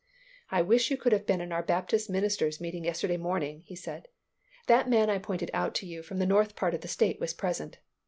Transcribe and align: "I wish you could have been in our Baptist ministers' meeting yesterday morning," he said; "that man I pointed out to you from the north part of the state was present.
"I 0.49 0.63
wish 0.63 0.89
you 0.89 0.97
could 0.97 1.11
have 1.11 1.27
been 1.27 1.41
in 1.41 1.51
our 1.51 1.61
Baptist 1.61 2.09
ministers' 2.09 2.59
meeting 2.59 2.85
yesterday 2.85 3.17
morning," 3.17 3.61
he 3.67 3.75
said; 3.75 4.07
"that 4.65 4.89
man 4.89 5.11
I 5.11 5.19
pointed 5.19 5.51
out 5.53 5.75
to 5.75 5.85
you 5.85 6.01
from 6.01 6.17
the 6.17 6.25
north 6.25 6.55
part 6.55 6.73
of 6.73 6.81
the 6.81 6.87
state 6.87 7.19
was 7.19 7.35
present. 7.35 7.77